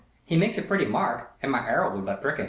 [0.25, 2.39] He makes a pretty mark, and my arrow would but prick him?"